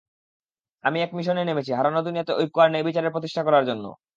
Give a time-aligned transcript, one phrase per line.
[0.83, 3.85] আমি এক মিশনে নেমেছি, হারানো দুনিয়াতে ঐক্য আর ন্যায়বিচার প্রতিষ্ঠা করার জন্য।